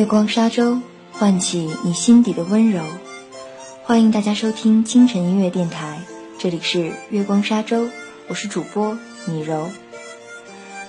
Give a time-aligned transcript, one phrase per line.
[0.00, 0.78] 月光沙洲，
[1.12, 2.82] 唤起你心底的温柔。
[3.84, 6.00] 欢迎大家收听清晨音乐电台，
[6.38, 7.86] 这里是月光沙洲，
[8.26, 9.70] 我是主播米柔。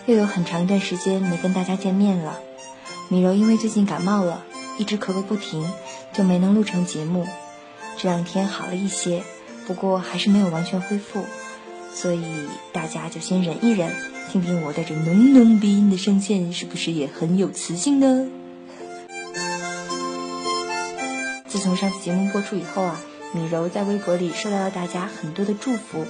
[0.05, 2.39] 又有很长一段时间没跟大家见面了，
[3.09, 4.45] 米柔因为最近感冒了，
[4.77, 5.69] 一直咳个不停，
[6.13, 7.27] 就没能录成节目。
[7.97, 9.23] 这两天好了一些，
[9.67, 11.25] 不过还是没有完全恢复，
[11.93, 12.23] 所以
[12.71, 13.93] 大家就先忍一忍，
[14.31, 18.29] 听听我带着浓浓鼻音的声线，是不是也很有磁性呢？
[21.51, 23.01] 自从上次节目播出以后啊，
[23.33, 26.05] 米柔在微博里收到了大家很多的祝福，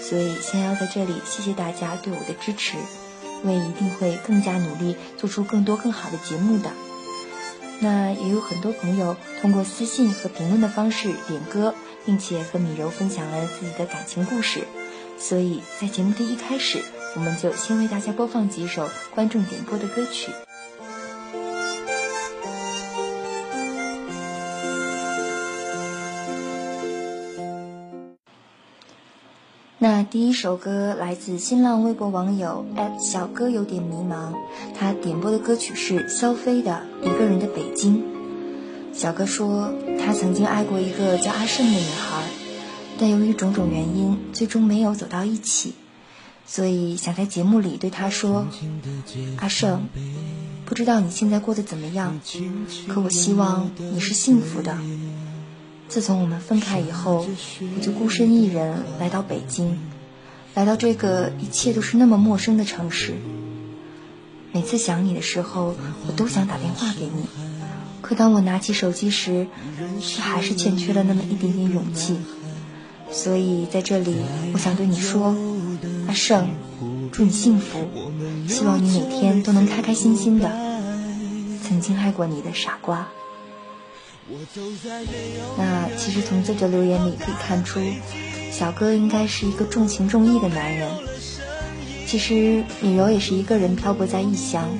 [0.00, 2.76] 所以先要在这里谢谢大家对我的支持，
[3.42, 6.70] 我也一定会更加努力，做出更多更好的节目的。
[7.80, 11.74] 那也有很多朋友通过私信和评论的方式点歌，
[12.06, 14.60] 并且和米柔分享了自己的感情故事，
[15.18, 16.80] 所以在节目的一开始，
[17.16, 20.30] 我们就先为大家播放几首观众点播的歌曲。
[29.84, 32.64] 那第一首歌来自新浪微博网友
[32.98, 34.32] 小哥有点迷茫，
[34.74, 37.98] 他点播的歌曲是肖飞的《一个人的北京》。
[38.94, 42.22] 小哥说，他曾经爱过一个叫阿胜的女孩，
[42.98, 45.74] 但由于种种原因，最终没有走到一起，
[46.46, 48.46] 所以想在节目里对他说
[49.36, 49.86] ：“阿胜，
[50.64, 52.18] 不知道你现在过得怎么样，
[52.88, 54.78] 可我希望你是幸福的。”
[55.88, 57.26] 自从我们分开以后，
[57.76, 59.78] 我就孤身一人来到北京，
[60.54, 63.14] 来到这个一切都是那么陌生的城市。
[64.52, 65.74] 每次想你的时候，
[66.06, 67.26] 我都想打电话给你，
[68.00, 69.46] 可当我拿起手机时，
[70.00, 72.16] 却还是欠缺了那么一点点勇气。
[73.10, 74.16] 所以在这里，
[74.52, 75.36] 我想对你说，
[76.08, 76.48] 阿胜，
[77.12, 77.88] 祝你幸福，
[78.48, 80.50] 希望你每天都能开开心心的。
[81.62, 83.08] 曾经爱过你的傻瓜。
[85.58, 87.80] 那其实从这则留言里可以看出，
[88.50, 90.90] 小哥应该是一个重情重义的男人。
[92.06, 94.70] 其实米柔也是一个人漂泊在异乡，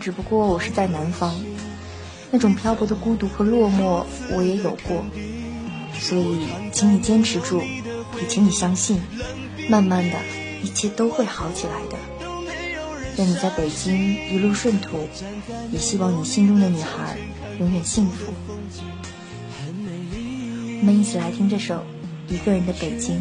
[0.00, 1.34] 只不过我是在南方，
[2.30, 5.04] 那种漂泊的孤独和落寞我也有过。
[5.98, 7.62] 所以，请你坚持住，
[8.20, 9.00] 也请你相信，
[9.70, 10.18] 慢慢的
[10.62, 11.96] 一切都会好起来的。
[13.16, 15.08] 愿你在北京一路顺途，
[15.72, 17.16] 也希望你心中的女孩
[17.58, 18.32] 永远幸福。
[20.80, 21.74] 我们一起来听这首
[22.28, 23.20] 《一个人的北京》。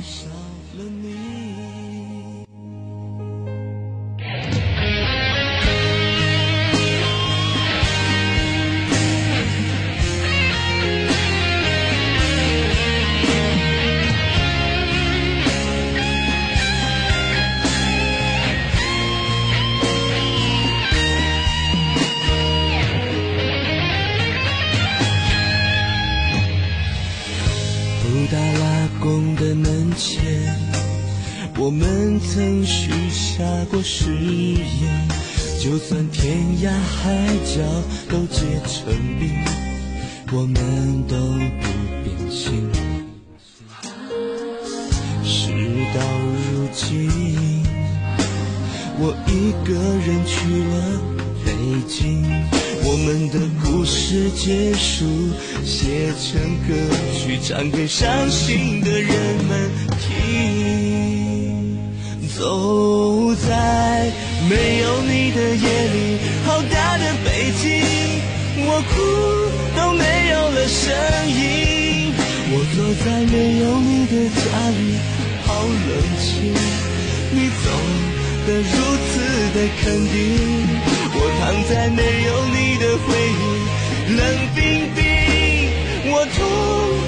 [35.88, 37.62] 就算天涯海角
[38.10, 39.30] 都结成冰，
[40.32, 41.16] 我们都
[41.62, 41.68] 不
[42.04, 42.72] 变心。
[45.24, 45.52] 事
[45.94, 46.02] 到
[46.50, 47.64] 如今，
[48.98, 50.74] 我一个人去了
[51.46, 51.54] 北
[51.88, 52.04] 京，
[52.84, 55.06] 我们的故事结束，
[55.64, 56.74] 写成歌
[57.14, 59.14] 曲，唱给伤心的人
[59.48, 59.70] 们
[60.00, 61.78] 听。
[62.36, 63.54] 走在
[64.48, 67.66] 没有你的夜里，好大的北京，
[68.68, 68.94] 我哭
[69.76, 70.94] 都没有了声
[71.28, 72.14] 音。
[72.52, 74.40] 我坐在没有你的家
[74.70, 74.80] 里，
[75.46, 75.90] 好冷
[76.22, 76.54] 清。
[77.34, 77.66] 你走
[78.46, 78.74] 的如
[79.10, 79.14] 此
[79.56, 79.84] 的肯
[80.14, 80.14] 定，
[81.16, 83.44] 我躺在没有你的回忆，
[84.16, 84.22] 冷
[84.54, 84.62] 冰
[84.94, 85.02] 冰。
[86.08, 86.38] 我痛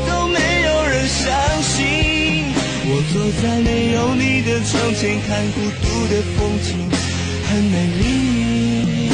[0.10, 0.36] 都没
[0.66, 1.22] 有人相
[1.62, 2.50] 信。
[2.90, 6.90] 我坐在没有你的窗前，看孤独的风景，
[7.50, 9.10] 很美丽，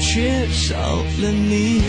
[0.00, 0.76] 缺少
[1.20, 1.82] 了你。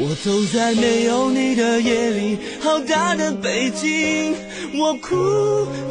[0.00, 4.34] 我走在没有你的夜里，好大的北京，
[4.78, 5.16] 我哭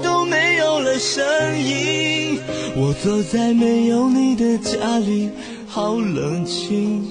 [0.03, 1.25] 都没有了声
[1.59, 2.39] 音。
[2.75, 5.29] 我坐在没有你的家里，
[5.67, 7.03] 好冷清，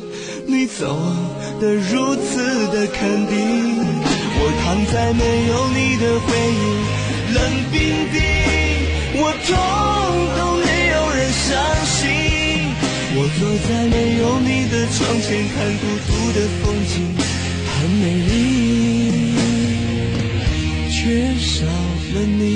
[0.46, 0.96] 你走。
[1.58, 3.78] 的如此的肯定，
[4.38, 6.62] 我躺在没有你的回忆，
[7.34, 7.38] 冷
[7.72, 7.74] 冰
[8.12, 8.20] 冰，
[9.48, 9.54] 我痛
[10.36, 11.54] 都没有人相
[11.86, 11.94] 信。
[13.14, 16.94] 我坐在没有你的窗前，看孤独的风景，
[17.78, 18.34] 很美丽，
[20.90, 20.98] 缺
[21.38, 22.55] 少了你。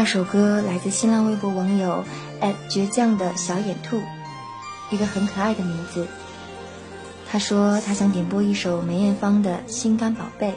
[0.00, 2.02] 第二首歌来自新浪微博网友
[2.70, 4.00] 倔强的小野兔，
[4.88, 6.08] 一个很可爱的名字。
[7.30, 10.52] 他说他想点播一首梅艳芳的《心肝宝贝》，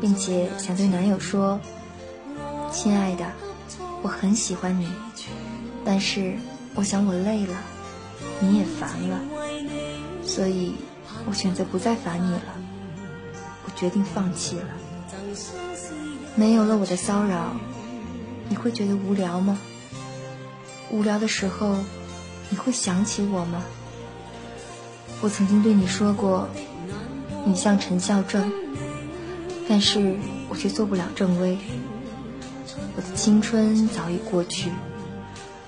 [0.00, 1.58] 并且想对男友说
[2.70, 3.26] ：“亲爱的，
[4.02, 4.88] 我很喜欢你，
[5.84, 6.34] 但是
[6.76, 7.56] 我想我累了，
[8.38, 9.20] 你也烦了，
[10.22, 10.76] 所以
[11.26, 12.54] 我选择不再烦你了。
[13.66, 14.68] 我决定放弃了。
[16.36, 17.56] 没有了我的骚扰。”
[18.48, 19.58] 你会觉得无聊吗？
[20.90, 21.76] 无聊的时候，
[22.50, 23.64] 你会想起我吗？
[25.20, 26.48] 我曾经对你说过，
[27.44, 28.52] 你像陈孝正，
[29.68, 30.16] 但是
[30.48, 31.58] 我却做不了郑微。
[32.96, 34.70] 我的青春早已过去，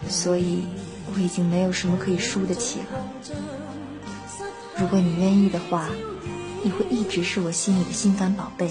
[0.08, 0.64] 所以
[1.12, 2.87] 我已经没有什么可以输得起了。
[4.78, 5.88] 如果你愿意的话，
[6.62, 8.70] 你会一直是我心里的心肝宝贝。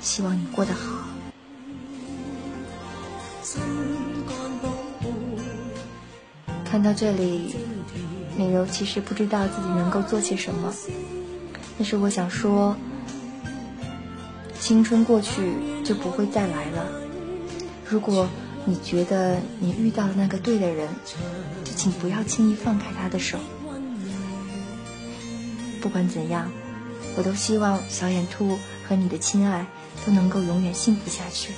[0.00, 1.13] 希望你过得好。
[6.74, 7.54] 看到这里，
[8.36, 10.74] 美柔其实不知道自己能够做些什么，
[11.78, 12.76] 但是我想说，
[14.58, 15.54] 青春过去
[15.84, 16.84] 就不会再来了。
[17.88, 18.28] 如果
[18.64, 20.88] 你觉得你遇到了那个对的人，
[21.62, 23.38] 就请不要轻易放开他的手。
[25.80, 26.50] 不管怎样，
[27.16, 29.64] 我都希望小眼兔和你的亲爱
[30.04, 31.52] 都能够永远幸福下去。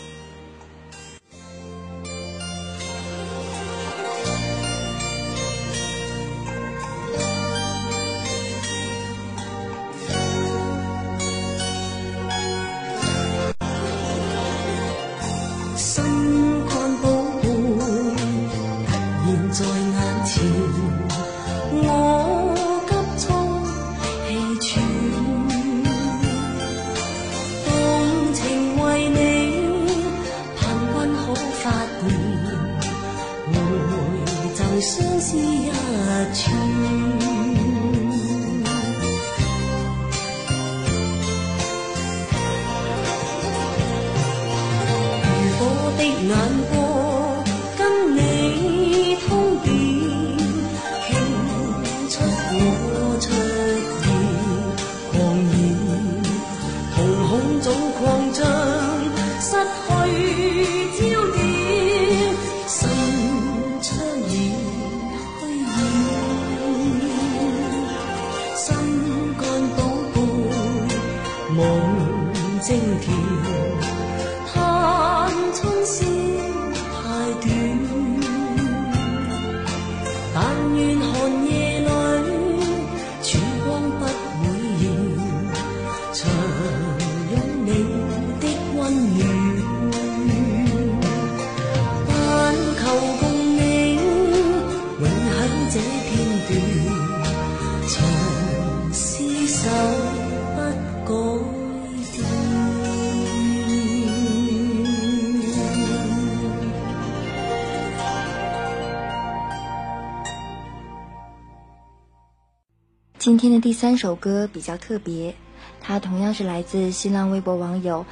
[113.87, 115.37] 三首歌比较特别，
[115.81, 118.05] 它同样是来自新浪微博网友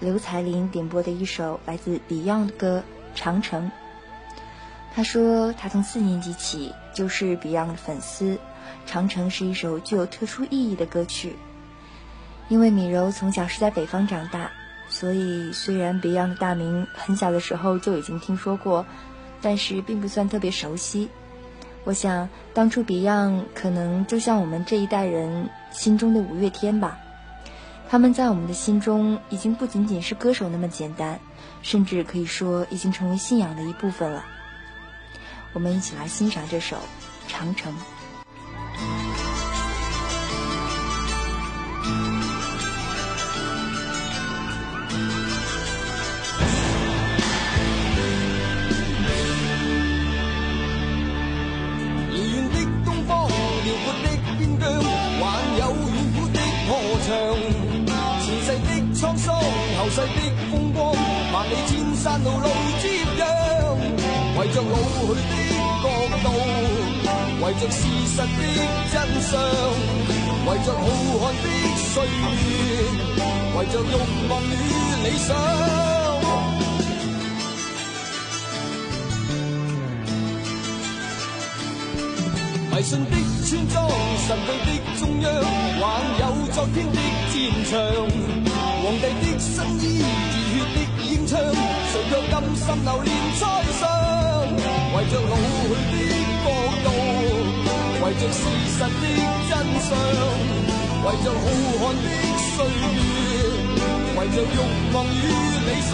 [0.00, 2.82] 刘彩玲点播的一首来自 Beyond 的歌
[3.18, 3.66] 《长城》。
[4.94, 8.36] 他说他从四年级起就是 Beyond 的粉丝，
[8.86, 11.36] 《长城》是一首具有特殊意义的歌曲。
[12.48, 14.50] 因为米柔从小是在北方长大，
[14.88, 18.86] 所以虽然 Beyond 的大名很小的时候就已经听说过，
[19.42, 21.10] 但是并不算特别熟悉。
[21.84, 26.98] 我想，当初 Beyond 可能就像我们这一代人心中的五月天吧，
[27.88, 31.18] 他们在我们的心中已经不仅仅是歌手那么简单，
[31.62, 34.24] 甚至可以说已经成为信仰的一部分了。
[35.54, 36.76] 我们一起来欣赏这首
[37.26, 37.72] 《长城》。
[59.98, 60.94] 世的风光，
[61.32, 62.46] 万里千山路路
[62.80, 62.86] 接
[63.18, 63.20] 壤，
[64.38, 65.32] 为着老去的
[65.82, 65.84] 国
[66.22, 66.26] 度，
[67.42, 68.22] 为着事实的
[68.92, 69.34] 真相，
[70.46, 70.80] 为着浩
[71.18, 71.44] 瀚的
[71.90, 72.46] 岁月，
[73.56, 73.92] 为着欲
[74.30, 74.54] 望与
[75.02, 75.26] 理想。
[82.70, 83.10] 迷信的
[83.44, 83.76] 村庄，
[84.28, 84.68] 神秘的
[85.00, 85.26] 中央，
[85.80, 85.82] 还
[86.20, 86.94] 有昨天的
[87.32, 87.34] 战
[87.68, 88.67] 场。
[88.88, 89.52] 皇帝的新
[89.82, 91.36] 衣，热血的演唱，
[91.92, 92.10] 谁却？
[92.32, 93.40] 甘心留恋猜
[93.78, 93.84] 想，
[94.96, 95.94] 为着老去的
[96.42, 96.46] 国
[96.84, 96.88] 度，
[98.00, 98.40] 为着事
[98.72, 98.88] 实的
[99.50, 99.52] 真
[99.84, 99.92] 相，
[101.04, 101.44] 为着浩
[101.82, 102.06] 瀚的
[102.56, 102.96] 岁月，
[104.16, 104.56] 为着欲
[104.94, 105.16] 望与
[105.66, 105.92] 理想，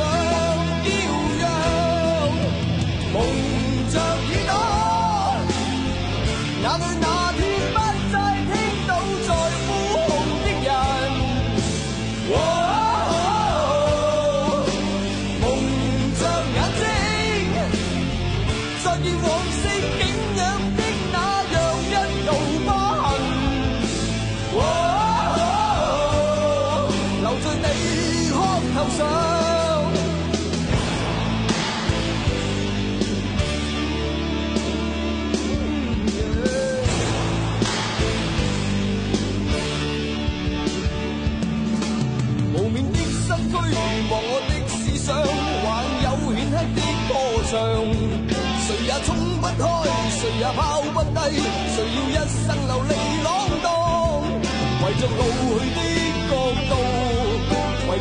[0.84, 0.86] 骄
[1.42, 1.44] 阳，
[3.12, 3.16] 蒙
[3.90, 4.54] 着耳朵，
[6.62, 7.04] 眼里那
[28.74, 29.43] 地壳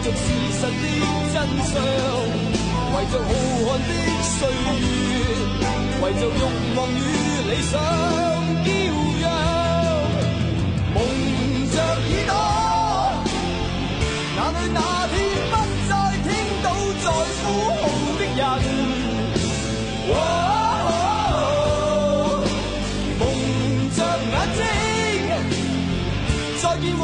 [0.04, 0.16] 着事
[0.52, 0.68] 实的
[1.34, 1.74] 真相，
[2.94, 3.30] 为着浩
[3.64, 3.90] 瀚的
[4.22, 4.84] 岁月，
[6.02, 6.30] 为着欲
[6.76, 7.02] 望与
[7.50, 7.74] 理想，
[8.66, 8.68] 骄
[9.22, 9.26] 阳，
[10.94, 10.98] 蒙
[11.72, 12.32] 着耳朵。
[14.36, 15.16] 哪里那天
[15.52, 15.54] 不
[15.88, 16.28] 再聽
[16.62, 16.66] 到
[17.02, 17.06] 在
[17.40, 17.44] 呼
[17.80, 17.82] 號
[18.20, 18.42] 的人？
[23.20, 23.22] 蒙
[23.96, 23.98] 着
[24.34, 24.62] 眼睛，
[26.62, 27.04] 再見往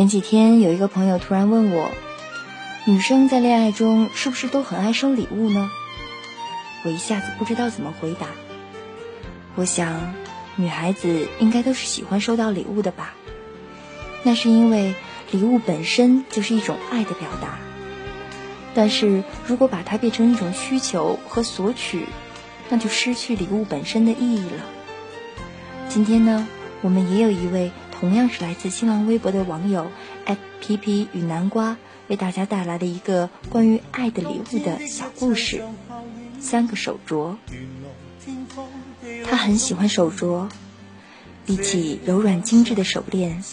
[0.00, 1.90] 前几天有一个朋友突然问我，
[2.86, 5.70] 女生在恋爱中是不是都很爱收礼物呢？
[6.86, 8.28] 我一下子不知道怎么回答。
[9.56, 10.14] 我想，
[10.56, 13.12] 女孩子应该都是喜欢收到礼物的吧？
[14.22, 14.94] 那是因为
[15.32, 17.58] 礼物本身就是一种爱的表达。
[18.72, 22.06] 但是如果把它变成一种需求和索取，
[22.70, 24.64] 那就失去礼物本身的意义了。
[25.90, 26.48] 今天呢，
[26.80, 29.90] 我们也有一位同样是来自新浪微博的网友
[30.24, 31.76] ，App 与南瓜，
[32.08, 35.62] 为大家带来的一个关于爱的礼物的小故事——
[36.40, 37.36] 三个手镯。
[39.24, 40.48] 他很喜欢手镯，
[41.44, 43.44] 比起柔软精致的手链，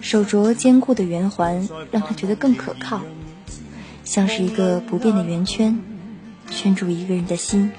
[0.00, 3.02] 手镯坚固的圆环让他觉得更可靠，
[4.04, 5.80] 像是一个不变的圆圈，
[6.48, 7.72] 圈住一个人的心。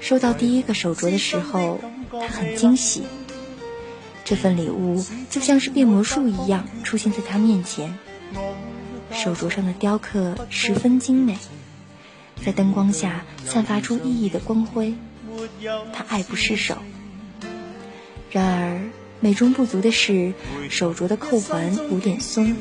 [0.00, 1.78] 收到第一个手镯的时候，
[2.10, 3.04] 他很惊喜。
[4.26, 7.96] 这份礼物就像是变魔术一样出现在他面前。
[9.12, 11.38] 手镯上的雕刻十分精美，
[12.44, 14.94] 在灯光下散发出熠熠的光辉。
[15.92, 16.78] 他爱不释手。
[18.32, 18.80] 然而，
[19.20, 20.34] 美中不足的是，
[20.70, 22.56] 手镯的扣环有点松。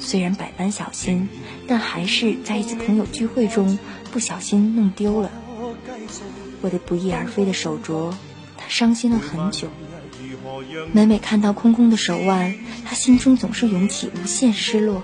[0.00, 1.28] 虽然百般小心，
[1.68, 3.78] 但还是在一次朋友聚会中
[4.10, 5.30] 不小心弄丢了。
[6.60, 8.12] 为了不翼而飞的手镯，
[8.58, 9.68] 他伤心了很久。
[10.92, 12.54] 每每看到空空的手腕，
[12.84, 15.02] 他心中总是涌起无限失落。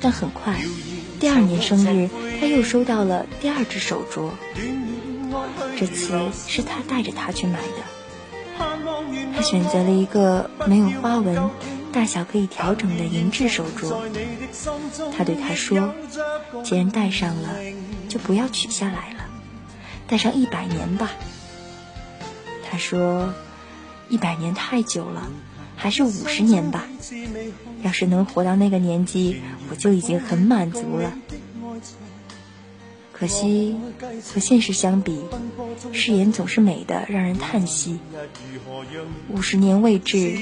[0.00, 0.60] 但很快，
[1.18, 2.08] 第二年生日，
[2.40, 4.30] 他又收到了第二只手镯。
[5.78, 7.82] 这次是他带着他去买的。
[9.34, 11.50] 他选择了一个没有花纹、
[11.92, 13.94] 大小可以调整的银质手镯。
[15.16, 15.94] 他对他说
[16.64, 17.50] ：“既然戴上了，
[18.08, 19.24] 就不要取下来了，
[20.06, 21.10] 戴上一百年吧。
[22.68, 23.32] 他说
[24.08, 25.30] ：“一百年太久了，
[25.76, 26.88] 还是五十年吧。
[27.82, 31.12] 要是能活到那个年纪，我就已经很满足了。
[33.12, 33.76] 可惜
[34.32, 35.20] 和现实相比，
[35.92, 37.98] 誓言总是美的让人叹息。
[39.28, 40.38] 五十年未至，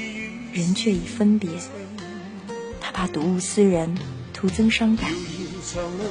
[0.53, 1.49] 人却已分别。
[2.79, 3.97] 他怕睹物思人，
[4.33, 5.11] 徒增伤感，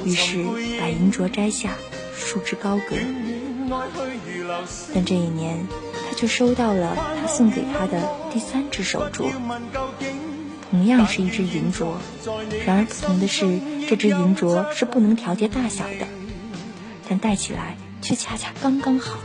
[0.05, 0.43] 于是
[0.79, 1.73] 把银镯摘下，
[2.15, 2.95] 束之高阁。
[4.93, 5.65] 但这一年。”
[6.17, 9.29] 就收到了他送给他的第三只手镯，
[10.71, 11.93] 同样是一只银镯，
[12.65, 16.07] 然而不同的是，这只银镯是不能调节大小的，
[17.07, 19.19] 但戴起来却恰恰刚刚好。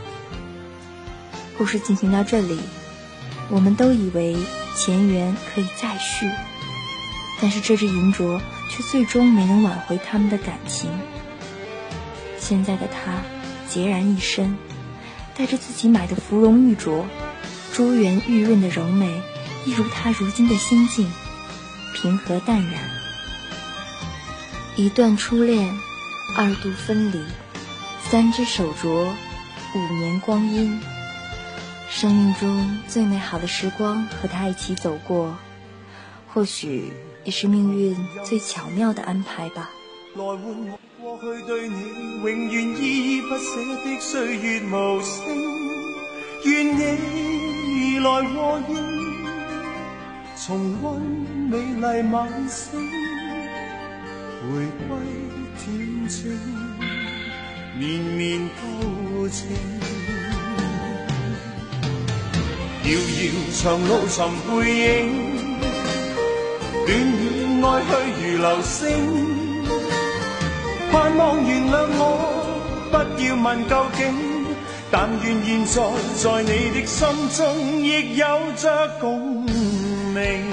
[1.57, 2.59] 故事进行到这里，
[3.49, 4.37] 我们都以为
[4.77, 6.29] 前缘可以再续，
[7.41, 10.91] 但是这只银镯却最终没能挽回他们的感情。
[12.37, 13.23] 现在的他
[13.67, 14.55] 孑然一身。
[15.35, 17.03] 带着自己买的芙蓉玉镯，
[17.73, 19.21] 珠圆玉润的柔美，
[19.65, 21.11] 一如他如今的心境，
[21.95, 22.73] 平和淡然。
[24.75, 25.73] 一段初恋，
[26.35, 27.23] 二度分离，
[28.09, 28.87] 三只手镯，
[29.75, 30.79] 五年光阴。
[31.89, 35.37] 生命中最美好的时光和他一起走过，
[36.27, 36.91] 或许
[37.23, 39.69] 也是命运最巧妙的安排吧。
[41.03, 45.19] 过去对你永远依依不舍的岁月无声，
[46.45, 48.73] 愿你来和应，
[50.37, 51.01] 重温
[51.49, 52.79] 美丽晚星，
[54.39, 54.47] 回
[54.87, 54.95] 归
[55.59, 56.39] 恬静，
[57.77, 59.49] 绵绵旧情。
[62.85, 65.11] 遥遥长路寻背影，
[66.87, 67.91] 恋恋爱去
[68.31, 69.42] 如流星。
[70.93, 72.01] 盼望原谅我，
[72.91, 74.13] 不要问究竟。
[74.91, 75.81] 但愿现在
[76.21, 78.25] 在你的心中，亦有
[78.55, 79.41] 着共
[80.13, 80.52] 鸣。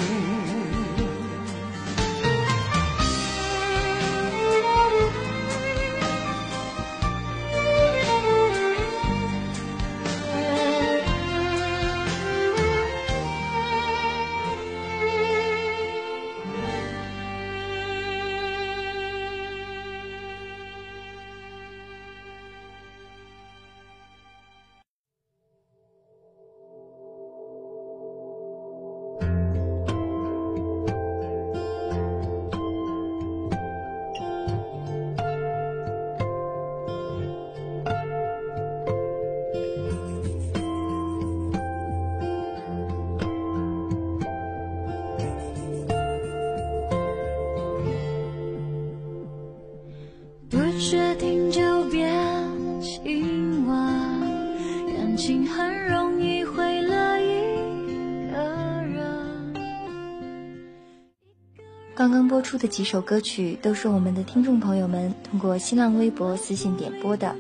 [62.00, 67.36] 刚刚播出的几首歌曲都是我们的听众朋友们通过新浪微博私信点播的，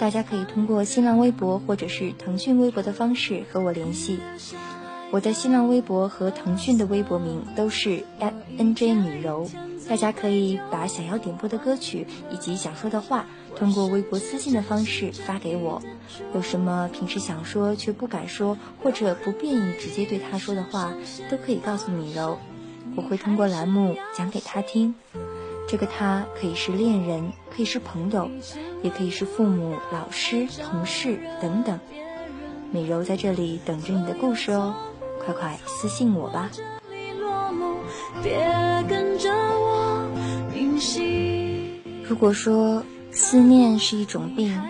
[0.00, 4.18] 大家可以通过新浪微博或者是腾讯微博的方式和我联系。
[5.12, 8.02] 我的新浪微博和腾讯的微博名都是
[8.58, 9.48] @nj 米柔，
[9.88, 15.80] 大家可以把想要点播的歌曲以及想说的话通过微博私信的方式发给我。
[16.34, 20.92] 有什么平时想说却不敢说或者不便于直接对他说的话，
[21.30, 22.40] 都可以告诉米柔。
[22.96, 24.94] 我会通过栏目讲给他听，
[25.68, 28.30] 这个他可以是恋人，可以是朋友，
[28.82, 31.78] 也可以是父母、老师、同事等等。
[32.70, 34.74] 美柔在这里等着你的故事哦，
[35.24, 36.50] 快快私信我吧。
[42.06, 44.60] 如果说思念是一种病，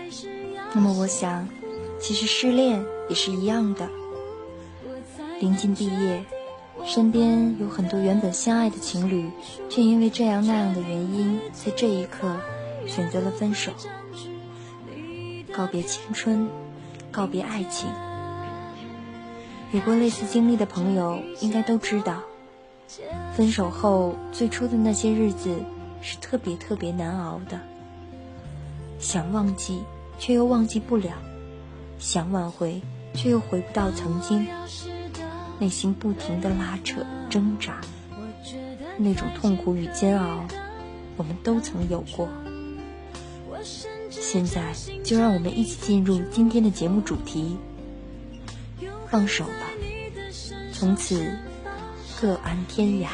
[0.72, 1.48] 那么我想，
[1.98, 3.88] 其实失恋也是一样的。
[5.40, 6.24] 临近毕业。
[6.86, 9.30] 身边有很多原本相爱的情侣，
[9.70, 12.36] 却因为这样那样的原因，在这一刻
[12.86, 13.72] 选择了分手，
[15.52, 16.46] 告别青春，
[17.10, 17.88] 告别爱情。
[19.72, 22.20] 有过类似经历的朋友应该都知道，
[23.34, 25.56] 分手后最初的那些日子
[26.02, 27.58] 是特别特别难熬的。
[29.00, 29.82] 想忘记，
[30.18, 31.14] 却又忘记不了；
[31.98, 32.80] 想挽回，
[33.14, 34.46] 却又回不到曾经。
[35.58, 37.80] 内心不停的拉扯挣扎，
[38.96, 40.44] 那种痛苦与煎熬，
[41.16, 42.28] 我们都曾有过。
[44.10, 47.56] 现在就让我们一起进入今天的节目主题，
[49.08, 49.70] 放手吧，
[50.72, 51.24] 从此
[52.20, 53.08] 各安天涯。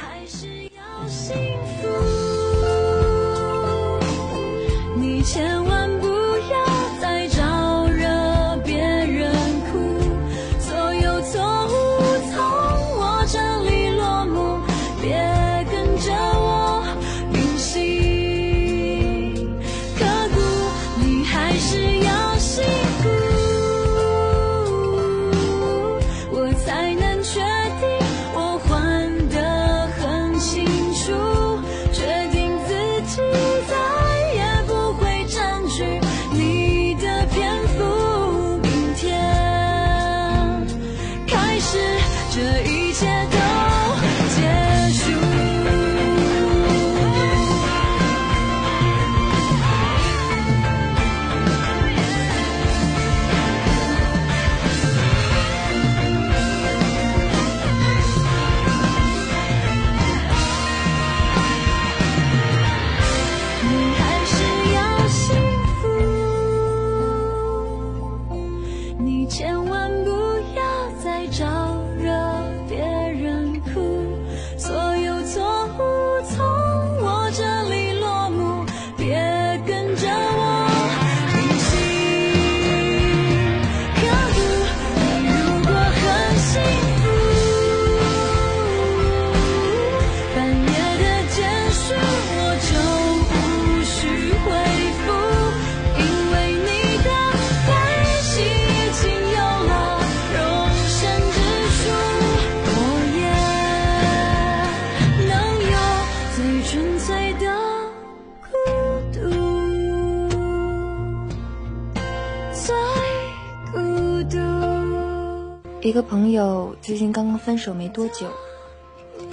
[115.91, 118.31] 一个朋友最近刚刚分手没多久，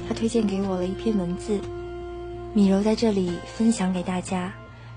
[0.08, 1.60] 他推荐给我了一篇文字，
[2.52, 4.52] 米柔在这里分享给大家，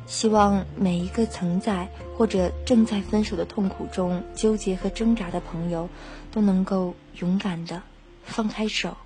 [0.06, 5.86] 希望每一个曾在或者正在分手的痛苦中纠结和挣扎的朋友，
[6.32, 7.82] 都能够勇敢的
[8.24, 8.96] 放开手，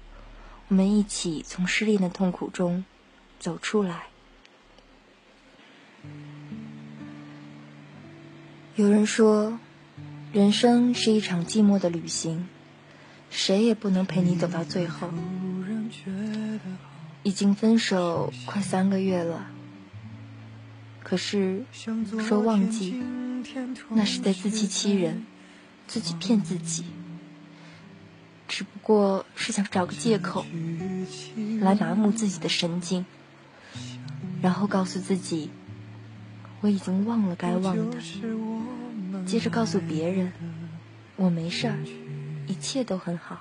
[0.69, 2.85] 我们一起从失恋的痛苦中
[3.41, 4.05] 走出来。
[8.77, 9.59] 有人说。
[10.35, 12.49] 人生是一场寂寞的旅行，
[13.31, 15.09] 谁也不能陪你走到最后。
[17.23, 19.47] 已经分手快三个月了，
[21.05, 21.63] 可是
[22.27, 23.01] 说忘记，
[23.91, 25.25] 那是在自欺欺人，
[25.87, 26.85] 自己骗自己。
[28.49, 30.45] 只不过是想找个借口，
[31.61, 33.07] 来麻木自己的神经，
[34.43, 35.51] 然后告诉自己，
[36.61, 37.99] 我已经忘了该忘的。
[39.27, 40.33] 接着告诉别人，
[41.17, 41.77] 我没事儿，
[42.47, 43.41] 一切都很好。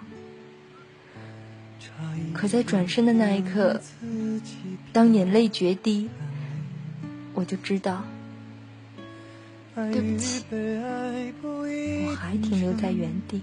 [2.34, 3.80] 可在转身的那一刻，
[4.92, 6.10] 当眼泪决堤，
[7.34, 8.04] 我就知道，
[9.76, 13.42] 对不起，我还停留在原地。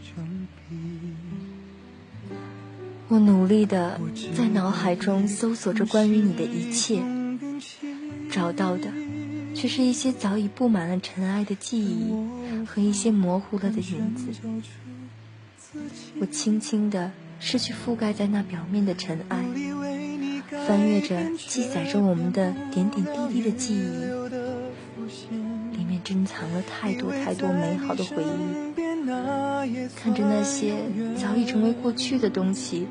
[3.09, 4.01] 我努力的
[4.37, 7.03] 在脑海中搜索着关于你的一切，
[8.31, 8.91] 找到的。
[9.61, 12.15] 只是一些早已布满了尘埃的记忆
[12.65, 14.29] 和一些模糊了的影子。
[16.19, 19.45] 我轻轻地拭去覆盖在那表面的尘埃，
[20.67, 23.91] 翻阅着记载着我们的点点滴滴的记忆，
[25.77, 29.91] 里面珍藏了太多太多美好的回忆。
[29.95, 30.75] 看着那些
[31.19, 32.89] 早已成为过去的东西。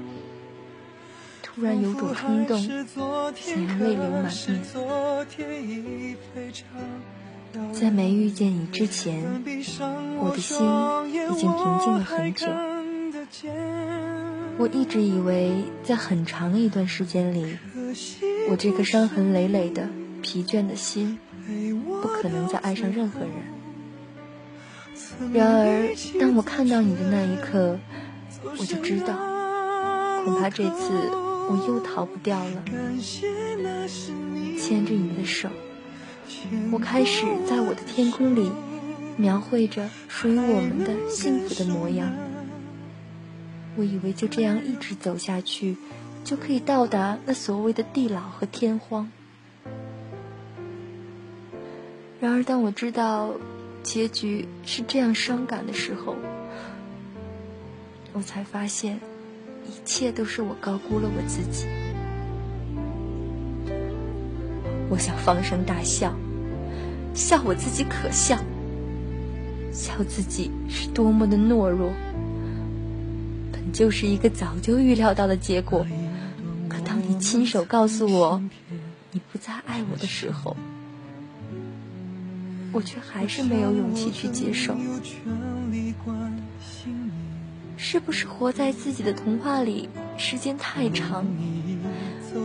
[1.59, 4.61] 突然有种冲动，想要泪流满面。
[7.73, 9.43] 在没遇见你之前，
[10.19, 10.65] 我的心
[11.09, 12.47] 已经平静了很久。
[14.57, 17.57] 我一直以为，在很长一段时间里，
[18.49, 19.89] 我这颗伤痕累累的、
[20.21, 21.19] 疲倦的心，
[22.01, 23.31] 不可能再爱上任何人。
[25.33, 27.77] 然而，当我看到你的那一刻，
[28.57, 29.13] 我就知道，
[30.23, 31.27] 恐怕这次。
[31.51, 32.63] 我又逃不掉了，
[34.55, 35.49] 牵着你的手，
[36.71, 38.51] 我开始在我的天空里
[39.17, 42.13] 描绘着属于我们的幸福的模样。
[43.75, 45.75] 我以为就这样一直走下去，
[46.23, 49.11] 就可以到达那所谓的地老和天荒。
[52.19, 53.31] 然而，当我知道
[53.81, 56.15] 结局是这样伤感的时候，
[58.13, 58.99] 我才发现。
[59.69, 61.67] 一切都是我高估了我自己。
[64.89, 66.15] 我想放声大笑，
[67.13, 68.35] 笑我自己可笑，
[69.71, 71.91] 笑自己是多么的懦弱。
[73.51, 75.85] 本就是一个早就预料到的结果，
[76.67, 78.41] 可当你亲手告诉我
[79.11, 80.57] 你不再爱我的时候，
[82.71, 84.75] 我却还是没有勇气去接受。
[87.81, 89.87] 是不是活在自己的童话里
[90.17, 91.25] 时间太长，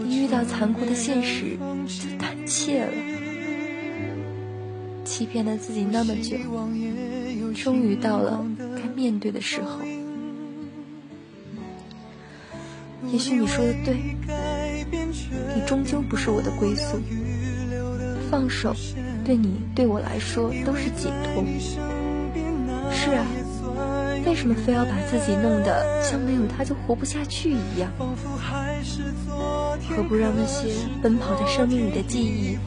[0.06, 2.92] 一遇到残酷的现实就胆怯了？
[5.04, 6.36] 欺骗了自己那么久，
[7.52, 9.80] 终于到了该面对的时候。
[13.10, 13.96] 也许你说的对，
[15.56, 16.96] 你终究不是我的归宿。
[18.30, 18.72] 放手，
[19.24, 21.44] 对你对我来说都是解脱。
[22.92, 23.26] 是啊。
[24.26, 27.90] 为什么非要把自己弄得像没有他就活不下去一样？
[29.88, 30.68] 何不让那些
[31.02, 32.58] 奔跑在生命里的记忆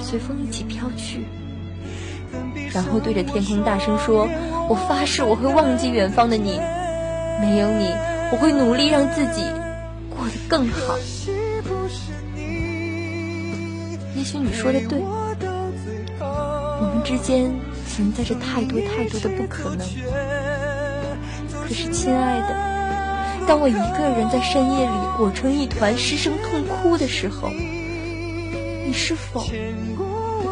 [0.00, 1.24] 随风一起飘去？
[2.72, 4.28] 然后对着天空大声说
[4.68, 6.60] ：“我发誓我会忘记远方的你，
[7.40, 7.90] 没有你，
[8.30, 9.42] 我会努力让自己
[10.10, 10.98] 过得更好。”
[14.14, 15.00] 也许你说的对，
[16.20, 17.50] 我们之间
[17.88, 19.86] 存在着太多太多的不可能。
[21.68, 27.50] 可是，亲爱的，当我一个人在深夜里裹成一团失声痛哭的时候，
[28.86, 29.44] 你是否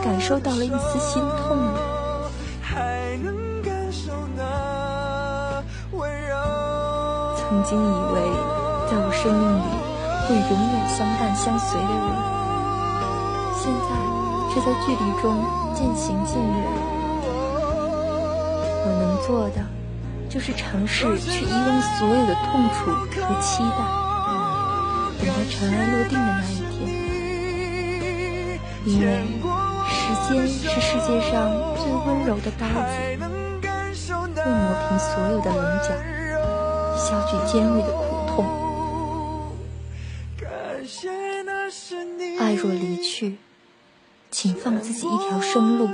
[0.04, 1.72] 感受到了一丝心痛呢。
[7.48, 8.20] 曾经以为
[8.90, 9.62] 在我生命里
[10.28, 12.12] 会永远相伴相随的人，
[13.56, 13.88] 现在
[14.52, 15.32] 却在距离中
[15.72, 16.52] 渐行渐远。
[18.84, 19.64] 我能做的，
[20.36, 23.78] 就是尝试去遗忘所有的痛楚和期待，
[25.18, 28.60] 等待尘埃落定的那一天。
[28.84, 29.06] 因为
[29.88, 32.74] 时间是世界上最温柔的刀子，
[34.34, 35.88] 会磨平所有的棱角。
[36.98, 38.36] 消去尖锐的苦痛。
[42.38, 43.38] 爱若离去，
[44.30, 45.88] 请放自己一条生路，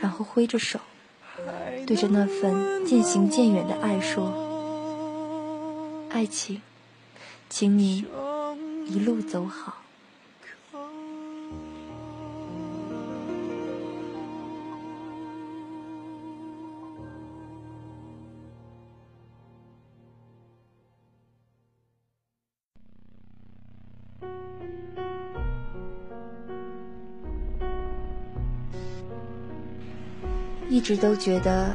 [0.00, 0.80] 然后挥着手，
[1.86, 4.26] 对着那份渐行渐远的爱说
[6.10, 6.60] ：“爱情，
[7.48, 8.04] 请你
[8.86, 9.82] 一路走好。”
[30.76, 31.72] 一直都觉得，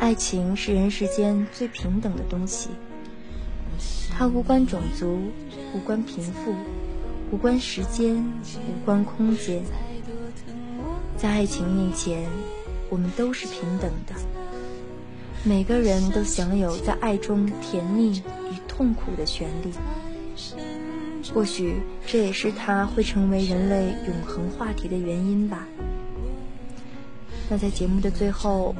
[0.00, 2.70] 爱情是人世间最平等的东西。
[4.10, 5.20] 它无关种族，
[5.72, 6.52] 无关贫富，
[7.30, 9.62] 无关时间，无关空间。
[11.16, 12.28] 在爱情面前，
[12.90, 14.14] 我们都是平等的。
[15.44, 19.70] 每个人都享有在爱中甜蜜与痛苦的权利。
[21.32, 25.68] 或许这也是它会成为人类永恒话题的原因吧。
[27.50, 28.74] 那在节目的最后，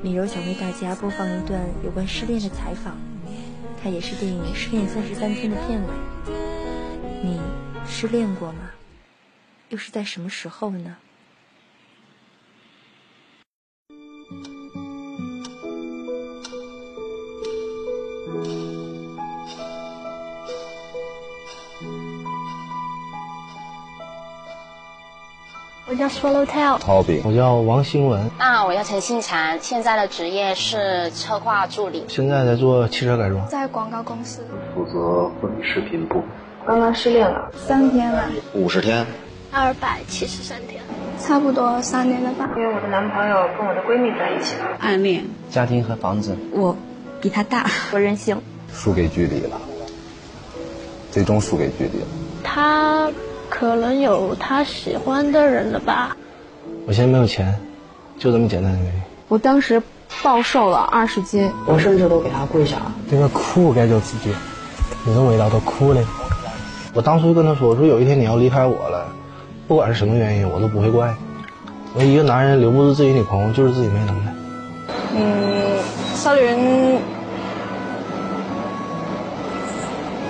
[0.00, 2.96] 米柔想为大家播放一段有关失恋的采访，
[3.82, 5.88] 它也是电影《失恋三十三天》的片尾。
[7.24, 7.40] 你
[7.84, 8.70] 失恋过吗？
[9.70, 10.98] 又是在什么时候呢？
[25.92, 28.30] 我叫 Swallowtail，陶饼，我叫王新文。
[28.38, 32.06] 啊我叫陈信婵，现在的职业是策划助理。
[32.08, 34.40] 现在在做汽车改装，在广告公司
[34.74, 36.22] 负责婚礼视频部。
[36.66, 38.24] 刚刚失恋了，三天了，
[38.54, 39.04] 五十天，
[39.50, 40.82] 二百七十三天，
[41.20, 42.48] 差不多三年了吧。
[42.56, 46.34] 因为我的男朋友跟我的闺蜜在一起了，暗恋，家庭和房子。
[46.52, 46.74] 我
[47.20, 48.40] 比他大，我任性，
[48.72, 49.60] 输给距离了，
[51.10, 52.06] 最终输给距离了。
[52.42, 53.10] 他。
[53.52, 56.16] 可能有他喜欢的人了吧？
[56.86, 57.54] 我现在没有钱，
[58.18, 59.02] 就这么简单的原因。
[59.28, 59.80] 我当时
[60.22, 62.94] 暴瘦了二十斤，我甚至都给他跪下了。
[63.10, 64.30] 那个哭该叫自己，
[65.04, 66.00] 你的味道都哭了。
[66.94, 69.06] 我当初就跟他说：“我说有一天你要离开我了，
[69.68, 71.16] 不管是什么原因，我都不会怪你。
[71.94, 74.32] 我一个男人留不住自己女朋友，就是自己没能耐。”
[75.14, 75.78] 嗯，
[76.16, 76.58] 失恋，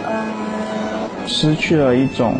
[0.06, 0.26] 呃，
[1.28, 2.34] 失去了一种。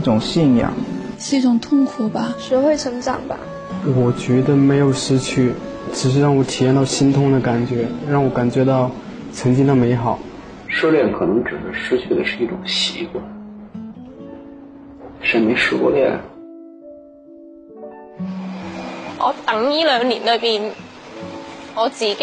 [0.00, 0.72] 一种信仰，
[1.18, 3.36] 是一种痛苦吧，学会成长吧。
[3.94, 5.52] 我觉得没有失去，
[5.92, 8.90] 只是让我体验到心痛的感觉，让我感觉到
[9.30, 10.18] 曾经的美好。
[10.68, 13.22] 失恋可能指的失去的是一种习惯。
[15.20, 16.18] 谁没失过恋？
[19.18, 20.72] 我等呢两年里边，
[21.74, 22.16] 我自己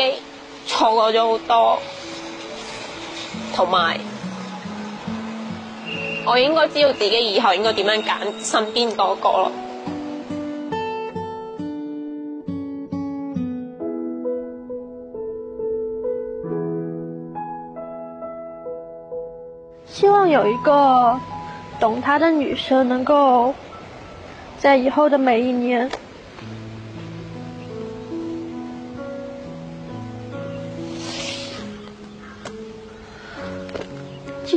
[0.65, 1.79] 错过咗好多，
[3.53, 3.99] 同埋。
[6.29, 9.51] 我应该知道自己以后应该点样拣身边嗰个咯。
[19.85, 21.17] 希望有一个
[21.79, 23.53] 懂他的女生，能够
[24.59, 25.89] 在以后的每一年。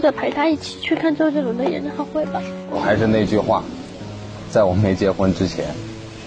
[0.00, 2.40] 记得陪他一起去看周杰伦的演唱会吧。
[2.70, 3.62] 我还是那句话，
[4.50, 5.66] 在我没结婚之前，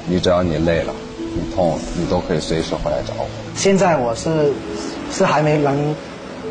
[0.05, 3.25] 你只要你累了，你痛，你都可以随时回来找我。
[3.55, 4.53] 现在我是
[5.11, 5.95] 是还没能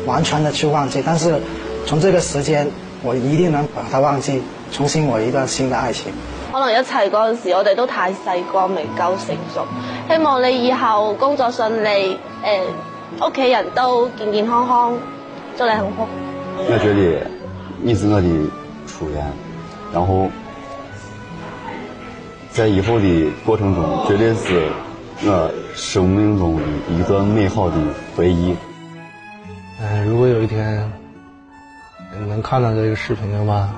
[0.05, 1.39] 完全的去忘记，但是
[1.85, 2.67] 从这个时间，
[3.03, 4.41] 我一定能把它忘记，
[4.73, 6.11] 重新我一段新的爱情。
[6.51, 8.19] 可能一齐嗰阵时，我哋都太细
[8.51, 9.65] 个，未够成熟。
[10.09, 12.63] 希望你以后工作顺利，诶，
[13.21, 14.93] 屋企人都健健康康，
[15.57, 16.05] 祝你幸福。
[16.65, 17.27] 我觉得
[17.81, 18.27] 你是我的
[18.87, 19.25] 初恋，
[19.93, 20.29] 然后
[22.51, 24.69] 在以后的过程中，绝对是
[25.25, 27.75] 我生命中一段美好的
[28.15, 28.55] 回忆。
[29.81, 30.91] 哎，如果有一天
[32.19, 33.69] 你能看到这个视频的话，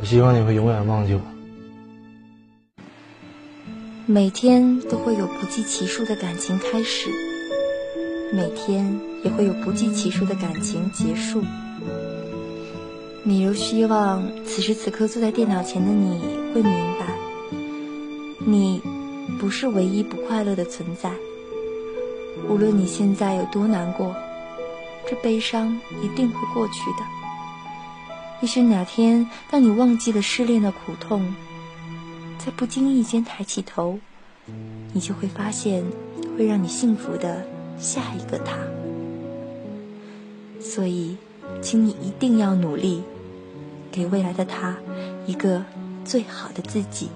[0.00, 1.20] 我希望你会永远忘记我。
[4.06, 7.08] 每天都会有不计其数的感情开始，
[8.32, 11.40] 每天也会有不计其数的感情结束。
[13.22, 16.20] 米柔希望此时此刻坐在电脑前的你
[16.52, 17.06] 会明白，
[18.44, 18.82] 你
[19.38, 21.12] 不是唯一不快乐的存在。
[22.48, 24.16] 无论你现在有多难过，
[25.08, 27.04] 这悲伤一定会过去的。
[28.40, 31.32] 也许哪天，当你忘记了失恋的苦痛，
[32.44, 34.00] 在不经意间抬起头，
[34.92, 35.84] 你就会发现
[36.36, 37.46] 会让你幸福的
[37.78, 38.56] 下一个他。
[40.60, 41.16] 所以，
[41.60, 43.04] 请你一定要努力，
[43.92, 44.76] 给未来的他
[45.24, 45.64] 一个
[46.04, 47.08] 最好的自己。